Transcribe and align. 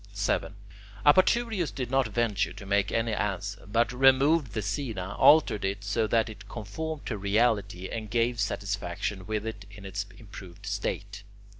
7. 0.13 0.55
Apaturius 1.05 1.69
did 1.69 1.91
not 1.91 2.07
venture 2.07 2.53
to 2.53 2.65
make 2.65 2.91
any 2.91 3.13
answer, 3.13 3.67
but 3.71 3.93
removed 3.93 4.53
the 4.53 4.63
scaena, 4.63 5.15
altered 5.19 5.63
it 5.63 5.83
so 5.83 6.07
that 6.07 6.27
it 6.27 6.49
conformed 6.49 7.05
to 7.05 7.19
reality, 7.19 7.87
and 7.87 8.09
gave 8.09 8.39
satisfaction 8.39 9.27
with 9.27 9.45
it 9.45 9.65
in 9.69 9.85
its 9.85 10.07
improved 10.17 10.65
state. 10.65 11.21